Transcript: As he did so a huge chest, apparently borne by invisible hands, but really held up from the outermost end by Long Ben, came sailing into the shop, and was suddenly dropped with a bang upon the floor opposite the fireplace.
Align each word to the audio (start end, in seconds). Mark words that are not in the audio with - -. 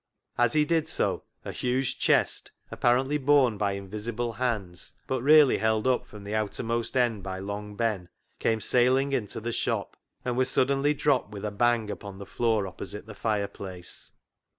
As 0.35 0.53
he 0.53 0.65
did 0.65 0.87
so 0.89 1.25
a 1.45 1.51
huge 1.51 1.99
chest, 1.99 2.49
apparently 2.71 3.19
borne 3.19 3.59
by 3.59 3.73
invisible 3.73 4.33
hands, 4.33 4.93
but 5.05 5.21
really 5.21 5.59
held 5.59 5.85
up 5.85 6.07
from 6.07 6.23
the 6.23 6.33
outermost 6.33 6.97
end 6.97 7.21
by 7.21 7.37
Long 7.37 7.75
Ben, 7.75 8.09
came 8.39 8.61
sailing 8.61 9.13
into 9.13 9.39
the 9.39 9.51
shop, 9.51 9.95
and 10.25 10.35
was 10.35 10.49
suddenly 10.49 10.95
dropped 10.95 11.29
with 11.29 11.45
a 11.45 11.51
bang 11.51 11.91
upon 11.91 12.17
the 12.17 12.25
floor 12.25 12.65
opposite 12.65 13.05
the 13.05 13.13
fireplace. 13.13 14.11